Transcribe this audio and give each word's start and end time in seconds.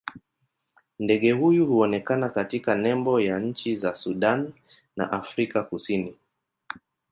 Ndege 0.99 1.31
huyu 1.31 1.65
huonekana 1.65 2.29
katika 2.29 2.75
nembo 2.75 3.19
ya 3.19 3.39
nchi 3.39 3.75
za 3.75 3.95
Sudan 3.95 4.53
na 4.95 5.11
Afrika 5.11 5.63
Kusini. 5.63 6.15